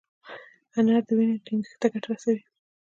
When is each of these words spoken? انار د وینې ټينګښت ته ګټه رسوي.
انار 0.77 1.03
د 1.07 1.09
وینې 1.17 1.37
ټينګښت 1.45 1.77
ته 1.81 1.87
ګټه 1.93 2.07
رسوي. 2.13 2.41